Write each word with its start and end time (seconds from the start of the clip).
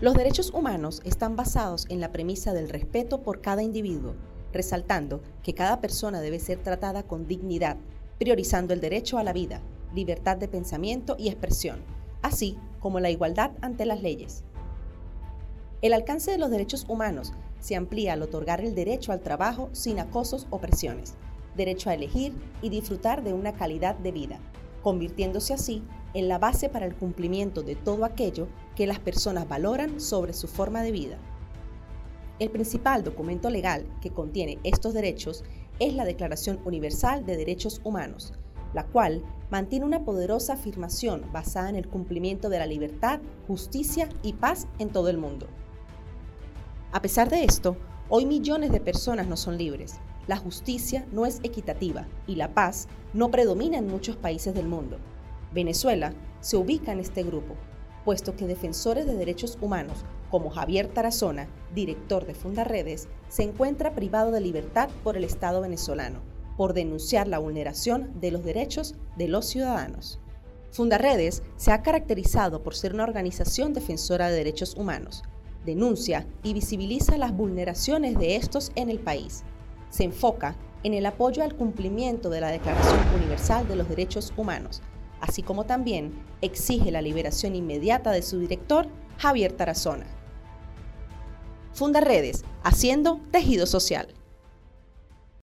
Los 0.00 0.14
derechos 0.14 0.50
humanos 0.54 1.02
están 1.04 1.36
basados 1.36 1.84
en 1.90 2.00
la 2.00 2.10
premisa 2.10 2.54
del 2.54 2.70
respeto 2.70 3.20
por 3.22 3.42
cada 3.42 3.62
individuo, 3.62 4.14
resaltando 4.50 5.20
que 5.42 5.52
cada 5.52 5.82
persona 5.82 6.22
debe 6.22 6.40
ser 6.40 6.62
tratada 6.62 7.02
con 7.02 7.26
dignidad, 7.26 7.76
priorizando 8.18 8.72
el 8.72 8.80
derecho 8.80 9.18
a 9.18 9.24
la 9.24 9.34
vida, 9.34 9.60
libertad 9.94 10.38
de 10.38 10.48
pensamiento 10.48 11.16
y 11.18 11.28
expresión, 11.28 11.80
así 12.22 12.56
como 12.78 12.98
la 12.98 13.10
igualdad 13.10 13.50
ante 13.60 13.84
las 13.84 14.00
leyes. 14.00 14.42
El 15.82 15.92
alcance 15.92 16.30
de 16.30 16.38
los 16.38 16.50
derechos 16.50 16.86
humanos 16.88 17.34
se 17.58 17.76
amplía 17.76 18.14
al 18.14 18.22
otorgar 18.22 18.62
el 18.62 18.74
derecho 18.74 19.12
al 19.12 19.20
trabajo 19.20 19.68
sin 19.72 19.98
acosos 19.98 20.46
o 20.48 20.60
presiones, 20.60 21.12
derecho 21.56 21.90
a 21.90 21.94
elegir 21.94 22.32
y 22.62 22.70
disfrutar 22.70 23.22
de 23.22 23.34
una 23.34 23.52
calidad 23.52 23.96
de 23.96 24.12
vida, 24.12 24.40
convirtiéndose 24.82 25.54
así 25.54 25.82
en 26.14 26.28
la 26.28 26.38
base 26.38 26.68
para 26.68 26.86
el 26.86 26.94
cumplimiento 26.94 27.62
de 27.62 27.76
todo 27.76 28.04
aquello 28.04 28.48
que 28.74 28.86
las 28.86 28.98
personas 28.98 29.48
valoran 29.48 30.00
sobre 30.00 30.32
su 30.32 30.48
forma 30.48 30.82
de 30.82 30.92
vida. 30.92 31.18
El 32.38 32.50
principal 32.50 33.04
documento 33.04 33.50
legal 33.50 33.86
que 34.00 34.10
contiene 34.10 34.58
estos 34.64 34.94
derechos 34.94 35.44
es 35.78 35.94
la 35.94 36.04
Declaración 36.04 36.58
Universal 36.64 37.26
de 37.26 37.36
Derechos 37.36 37.80
Humanos, 37.84 38.32
la 38.72 38.84
cual 38.86 39.22
mantiene 39.50 39.84
una 39.84 40.04
poderosa 40.04 40.54
afirmación 40.54 41.24
basada 41.32 41.68
en 41.68 41.76
el 41.76 41.88
cumplimiento 41.88 42.48
de 42.48 42.58
la 42.58 42.66
libertad, 42.66 43.20
justicia 43.46 44.08
y 44.22 44.34
paz 44.34 44.68
en 44.78 44.90
todo 44.90 45.08
el 45.08 45.18
mundo. 45.18 45.48
A 46.92 47.02
pesar 47.02 47.28
de 47.28 47.44
esto, 47.44 47.76
hoy 48.10 48.26
millones 48.26 48.72
de 48.72 48.80
personas 48.80 49.26
no 49.26 49.36
son 49.36 49.56
libres, 49.56 49.94
la 50.26 50.36
justicia 50.36 51.06
no 51.12 51.24
es 51.24 51.40
equitativa 51.42 52.06
y 52.26 52.34
la 52.34 52.52
paz 52.52 52.88
no 53.14 53.30
predomina 53.30 53.78
en 53.78 53.86
muchos 53.86 54.16
países 54.16 54.54
del 54.54 54.66
mundo. 54.66 54.98
Venezuela 55.52 56.12
se 56.40 56.56
ubica 56.56 56.92
en 56.92 57.00
este 57.00 57.22
grupo, 57.22 57.54
puesto 58.04 58.36
que 58.36 58.46
defensores 58.46 59.06
de 59.06 59.14
derechos 59.14 59.56
humanos 59.60 60.04
como 60.30 60.50
Javier 60.50 60.88
Tarazona, 60.88 61.48
director 61.74 62.26
de 62.26 62.34
Fundaredes, 62.34 63.08
se 63.28 63.44
encuentra 63.44 63.94
privado 63.94 64.30
de 64.30 64.40
libertad 64.40 64.90
por 65.02 65.16
el 65.16 65.24
Estado 65.24 65.60
venezolano 65.60 66.20
por 66.60 66.74
denunciar 66.74 67.26
la 67.26 67.38
vulneración 67.38 68.20
de 68.20 68.30
los 68.30 68.44
derechos 68.44 68.94
de 69.16 69.28
los 69.28 69.46
ciudadanos. 69.46 70.18
Fundaredes 70.72 71.42
se 71.56 71.72
ha 71.72 71.80
caracterizado 71.80 72.62
por 72.62 72.74
ser 72.74 72.92
una 72.92 73.04
organización 73.04 73.72
defensora 73.72 74.28
de 74.28 74.36
derechos 74.36 74.74
humanos. 74.74 75.22
Denuncia 75.64 76.26
y 76.42 76.54
visibiliza 76.54 77.18
las 77.18 77.36
vulneraciones 77.36 78.18
de 78.18 78.36
estos 78.36 78.72
en 78.74 78.88
el 78.88 78.98
país. 78.98 79.44
Se 79.90 80.04
enfoca 80.04 80.56
en 80.82 80.94
el 80.94 81.04
apoyo 81.06 81.42
al 81.42 81.54
cumplimiento 81.54 82.30
de 82.30 82.40
la 82.40 82.50
Declaración 82.50 83.00
Universal 83.16 83.68
de 83.68 83.76
los 83.76 83.88
Derechos 83.88 84.32
Humanos, 84.36 84.80
así 85.20 85.42
como 85.42 85.64
también 85.64 86.12
exige 86.40 86.90
la 86.90 87.02
liberación 87.02 87.54
inmediata 87.54 88.10
de 88.10 88.22
su 88.22 88.38
director, 88.38 88.88
Javier 89.18 89.52
Tarazona. 89.52 90.06
Funda 91.74 92.00
Redes, 92.00 92.44
haciendo 92.62 93.20
tejido 93.30 93.66
social. 93.66 94.14